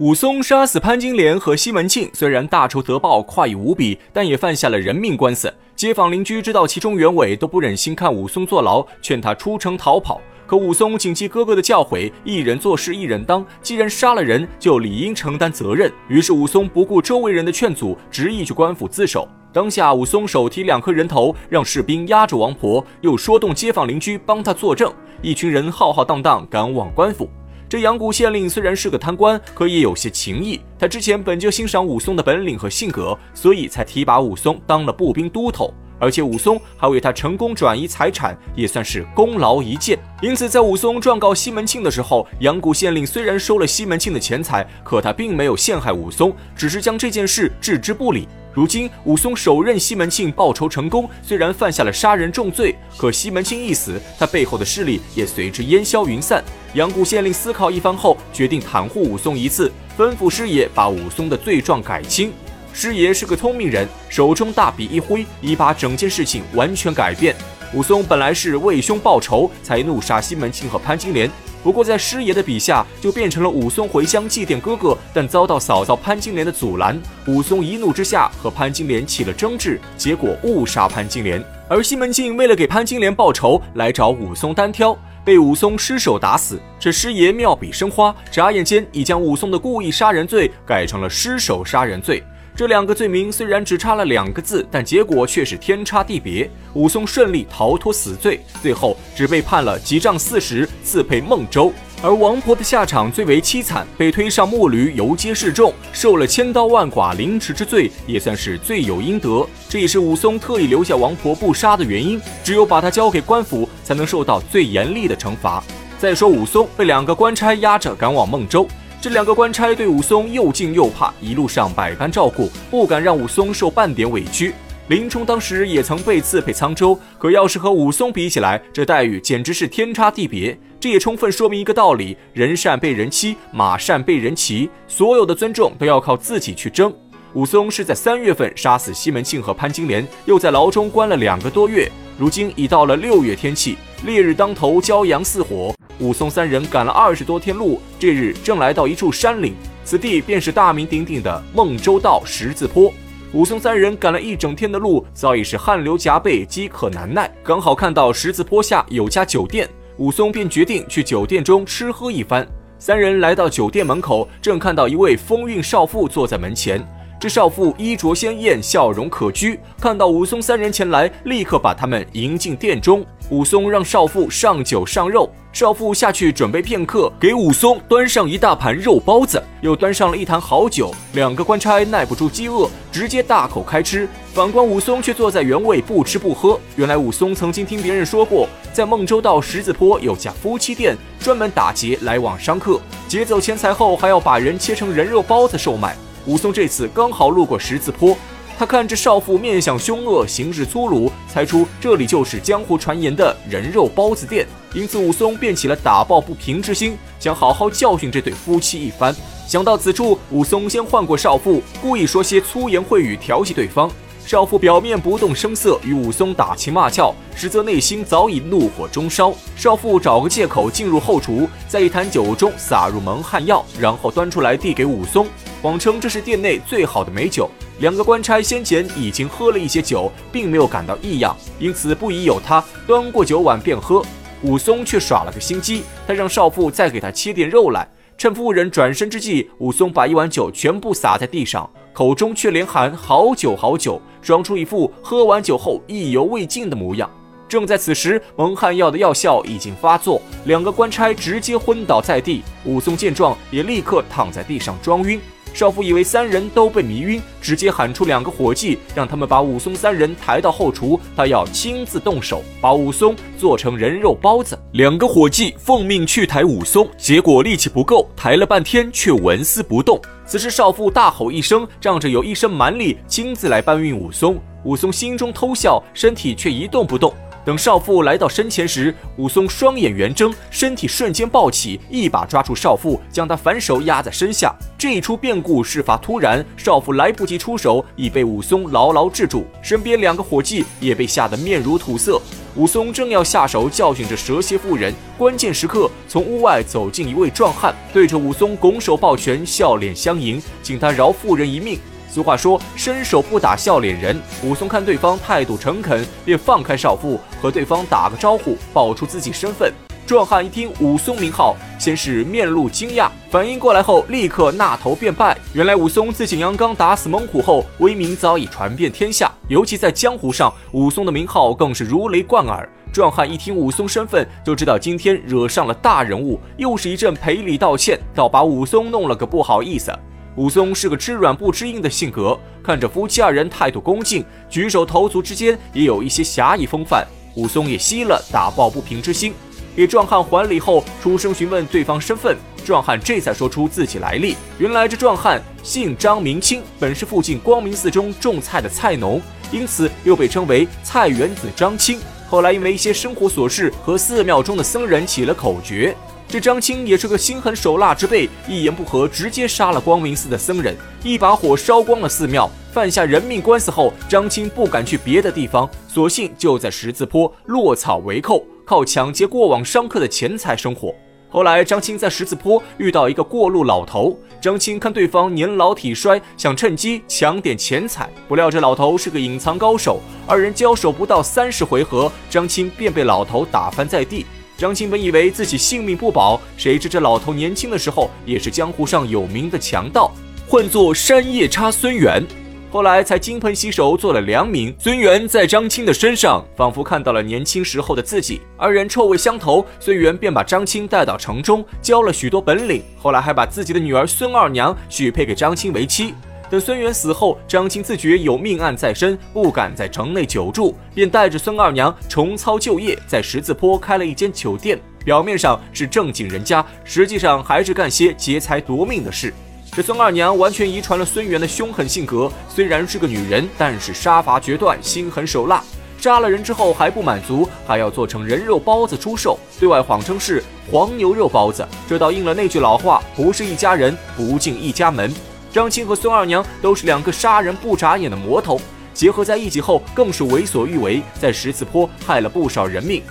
[0.00, 5.52] 武松杀死潘金莲和西门庆，虽然大仇得报，快意无比，但也犯下了人命官司。
[5.76, 10.18] 街坊邻居知道其中原委，都不忍心看武松坐牢，劝他出城逃跑。
[10.46, 15.92] 可武松谨记哥哥的教诲，一人做事一人当，既然杀了人，就理应承担责任。
[16.08, 19.28] 于是武松不顾周围人的劝阻，执意去官府自首。
[19.52, 24.90] 当下武松手提两颗人头，让士兵压着王婆，又说动街坊邻居帮他作证，
[25.20, 27.28] 一群人浩浩荡荡赶往官府。
[27.70, 30.60] 这阳谷县令虽然是个贪官，可也有些情义。
[30.76, 35.72] 他之前本就欣赏武松的本领和性格，所以才提拔武松当了步兵都头。
[36.00, 39.96] 而且武松还为他成功转移财产，也算是功劳一件。
[40.20, 48.26] 因此，在武松状告西门庆的时候，阳谷县令虽然收了西门庆的钱财，可他并没有陷害武松，只是将这件事置之不理。
[48.52, 56.42] 如今武松手刃西门庆报仇成功，虽然犯下了杀人重罪，可西门庆一死，他背后的势力也随之烟消云散。
[56.74, 62.32] 阳谷县令思考一番后，决定袒护武松一次，吩咐师爷把武松的罪状改轻。
[62.72, 67.34] 师爷是个聪明人，手中大笔一挥，已把整件事情完全改变。
[67.72, 71.30] 武松本来是为兄报仇，才怒杀西门庆和潘金莲。
[71.62, 76.98] 不过，在师爷的笔下，就变成了武松回乡祭奠哥哥，但遭到嫂嫂潘金莲的阻拦。
[77.26, 81.44] 武松一怒之下和潘金莲起了争执，结果误杀潘金莲。
[81.68, 86.58] 而西门庆为了给潘金莲报仇，来找武松单挑，被武松失手打死。
[86.78, 92.22] 这师爷妙笔生花，眨眼间已将武松的故意杀人罪改成了失手杀人罪。
[92.60, 96.46] 这两个罪名虽然只差了两个字，但结果却是天差地别。
[96.74, 101.72] 武松顺利逃脱死罪，最后只被判了几丈四十，赐配孟州。
[102.02, 109.48] 而王婆的下场最为凄惨，被推上木驴游街示众，受了千刀万剐凌迟之罪，也算是罪有应得。
[109.66, 112.20] 这也是武松特意留下王婆不杀的原因。
[112.44, 115.64] 只有把她交给官府，才能受到最严厉的惩罚。
[115.98, 118.68] 再说武松被两个官差押着赶往孟州。
[119.02, 124.52] 这两个官差对武松又敬又怕，一路上百般照顾，不敢让武松受半点委屈。
[124.88, 130.58] 林冲当时也曾被赐配沧州，可要是和武松比起来，这待遇简直是天差地别。
[130.78, 136.92] 这也充分说明一个道理：人善被人欺，马善被人骑，所有的尊重都要靠自己去争。
[137.32, 145.74] 武松是在三月份杀死西门庆和潘金莲，又在牢中关了两个多月，如今已到了六月天气，烈日当头，骄阳似火。
[146.00, 152.90] 武松三人赶了二十多天路，这日正来到一处山岭，此地便是大名鼎鼎的孟州道十字坡。
[153.34, 157.30] 武松三人赶了一整天的路，早已是汗流浃背，饥渴难耐。
[157.44, 159.68] 刚好看到十字坡下有家酒店，
[159.98, 162.48] 武松便决定去酒店中吃喝一番。
[162.78, 166.82] 三人来到酒店门口，正看到一位风韵少妇坐在门前。
[167.20, 173.04] 这少妇衣着鲜艳，笑容可掬，看到武松三人前来，立刻把他们迎进店中。
[173.28, 180.94] 武松让少妇上酒上肉，少妇下去准备片刻，给武松端上一大盘肉包子，又端上了一坛好酒。
[181.12, 184.08] 两个官差耐不住饥饿，直接大口开吃。
[184.32, 186.58] 反观武松却坐在原位不吃不喝。
[186.76, 195.94] 原来武松曾经听别人说过，在孟州道十字坡有家夫妻店，专门打劫来往商客，劫走钱财后还要把人切成人肉包子售卖。
[196.26, 198.16] 武松这次刚好路过十字坡。
[198.58, 209.16] 他看着少妇面相凶恶，行事粗鲁，猜出这里就是江湖传言的人肉包子店，因此武松便起了打抱不平之心，想好好教训这对夫妻一番。
[209.46, 213.90] 想到此处，武松先换过少妇，故意说些粗言秽语调戏对方。
[214.26, 219.32] 少妇表面不动声色，与武松打情骂俏，实则内心早已怒火中烧。
[219.56, 225.26] 少妇找个借口进入后厨，在一坛酒中撒入蒙汗药，然后端出来递给武松，
[225.62, 227.48] 谎称这是店内最好的美酒。
[227.80, 234.02] 两个官差先前已经喝了一些酒，并没有感到异样，因此不疑有他，端过酒碗便喝。
[234.42, 237.86] 武松却耍了个心机，他让少妇再给他切点肉来。
[238.16, 247.08] 趁妇人转身之际，武松把一碗酒全部洒在地上，口中却连喊好酒好酒，装出一副喝完酒后意犹未尽的模样。
[247.48, 252.42] 正在此时，蒙汗药的药效已经发作，两个官差直接昏倒在地。
[252.64, 255.20] 武松见状，也立刻躺在地上装晕。
[255.52, 264.58] 少妇以为三人都被迷晕，直接喊出两个伙计，让他们把武松三人抬到后厨，他要亲自动手把武松做成人肉包子。
[264.72, 270.00] 两个伙计奉命去抬武松，结果力气不够，抬了半天却纹丝不动。
[270.24, 274.40] 此时少妇大吼一声，仗着有一身蛮力，亲自来搬运武松。
[274.64, 277.12] 武松心中偷笑，身体却一动不动。
[277.44, 284.54] 等少妇来到身前时，武松双眼圆睁，身体瞬间暴起，一把抓住少妇，将她反手压在身下。
[284.76, 289.46] 这一出变故事发突然，少妇来不及出手，已被武松牢牢制住。
[289.62, 292.20] 身边两个伙计也被吓得面如土色。
[292.56, 301.78] 武松正要下手教训这蛇蝎妇人，关键时刻从屋外走进一位壮汉，对着武松拱手抱拳，笑脸相迎，请他饶妇人一命。
[302.12, 304.20] 俗话说，伸手不打笑脸人。
[304.42, 309.72] 武松看对方态度诚恳，便放开少妇，和对方打个招呼，报出自己身份。
[310.06, 315.38] 壮汉一听武松名号，先是面露惊讶，反应过来后，立刻纳头便拜。
[315.52, 322.68] 原来武松自景阳冈打死猛虎后，威名早已传遍天下，尤其在江湖上，武松的名号更是如雷贯耳。
[322.92, 329.96] 壮汉一听武松身份，就知道今天惹上了大人物，又是一阵赔礼道歉，倒把武松弄了个不好意思。
[330.40, 332.34] 武松是个吃软不吃硬的性格，
[332.64, 339.34] 看着夫妻二人态度恭敬，举手投足之间也有一些侠义风范，武松也息了打抱不平之心。
[339.76, 342.34] 给壮汉还礼后，出声询问对方身份，
[342.64, 344.34] 壮汉这才说出自己来历。
[344.56, 349.20] 原来这壮汉姓张名清，本是附近光明寺中种菜的菜农，
[349.52, 352.00] 因此又被称为菜园子张青。
[352.30, 355.94] 后来因为一些生活琐事和寺庙中的僧人起了口角。
[356.30, 370.94] 这张青也是个心狠手辣之辈，一言不合直接杀了光明寺的僧人，一把火烧光了寺庙，犯下人命官司后，张青不敢去别的地方，索性就在十字坡落草为寇，靠抢劫过往商客的钱财生活。
[371.28, 379.98] 后来张青在十字坡遇到一个过路老头，张青看对方年老体衰，想趁机抢点钱财，不料这老头是个隐藏高手，
[380.28, 384.24] 二人交手不到三十回合，张青便被老头打翻在地。
[384.60, 390.12] 张青本以为自己性命不保，谁知这老头年轻的时候也是江湖上有名的强盗，
[390.46, 392.22] 混作山夜叉孙元，
[392.70, 394.74] 后来才金盆洗手做了良民。
[394.78, 406.12] 孙元在张青的身上仿佛看到了年轻时候的自己，二人臭味相投，孙元便把张青带到城中，教了许多本领，后来还把自己的女儿孙二娘许配给张青为妻。
[406.50, 414.76] 等孙元死后，张青自觉有命案在身，不敢在城内久住，便带着孙二娘重操旧业，在十字坡开了一间酒店。
[415.04, 419.32] 表面上是正经人家，实际上还是干些劫财夺命的事。
[419.70, 425.62] 这孙二娘完全遗传了孙元的凶狠性格，虽然是个女人，但是杀伐决断，心狠手辣。
[425.98, 435.14] 杀了人之后还不满足，还要做成人肉包子出售，对外谎称是黄牛肉包子，这倒应了那句老话：不是一家人，不进一家门。
[435.52, 438.60] 张青和孙二娘都是两个杀人不眨眼的魔头，
[438.94, 443.02] 结合在一起后更是为所欲为，在十字坡害了不少人命。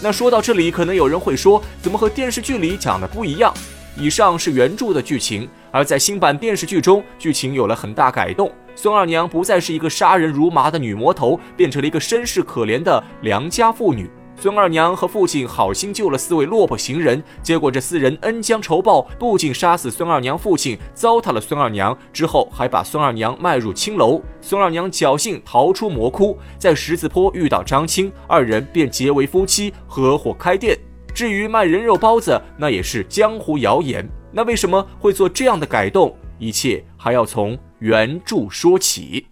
[0.00, 3.52] 那说到这里，可能有人会说，怎么和电视剧里讲的不一样？
[3.96, 14.08] 以上是原著的剧情，而在新版电视剧中，剧情有了很大改动，孙二娘不再是一个杀人如麻的女魔头，变成了一个身世可怜的良家妇女。
[14.40, 24.18] 孙二娘和父亲好心救了四位落魄行人，结果这四人恩将仇报，不仅杀死孙二娘父亲，糟蹋了孙二娘，之后还把孙二娘卖入青楼。
[24.40, 30.74] 孙二娘侥幸逃出魔窟，在十字坡遇到张青，二人便结为夫妻，合伙开店。
[31.14, 34.08] 至于卖人肉包子，那也是江湖谣言。
[34.32, 36.16] 那为什么会做这样的改动？
[36.38, 39.26] 一切还要从原著说起。